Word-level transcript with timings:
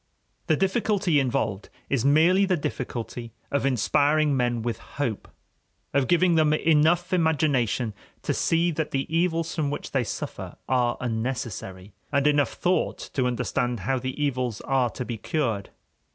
The 0.47 0.55
difficulty 0.55 1.19
involved 1.19 1.69
is 1.87 2.03
merely 2.03 2.43
the 2.45 2.57
difficulty 2.57 3.33
of 3.51 3.67
inspiring 3.67 4.35
men 4.35 4.63
with 4.63 4.79
hope, 4.79 5.27
of 5.93 6.07
giving 6.07 6.33
them 6.33 6.53
enough 6.53 7.13
imagination 7.13 7.93
to 8.23 8.33
see 8.33 8.71
that 8.71 8.89
the 8.89 9.05
evils 9.15 9.53
from 9.53 9.69
which 9.69 9.91
they 9.91 10.03
suffer 10.03 10.55
are 10.67 10.97
unnecessary, 10.99 11.93
and 12.11 12.25
enough 12.25 12.53
thought 12.53 13.11
to 13.13 13.27
understand 13.27 13.81
how 13.81 13.99
the 13.99 14.19
evils 14.19 14.59
are 14.61 14.89
to 14.89 15.05
be 15.05 15.19
cured. 15.19 15.69